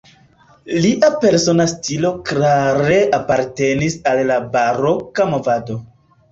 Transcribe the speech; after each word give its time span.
Lia 0.85 1.09
persona 1.25 1.67
stilo 1.73 2.11
klare 2.31 2.97
apartenis 3.21 4.01
al 4.15 4.25
la 4.33 4.41
baroka 4.59 5.33
movado. 5.37 5.81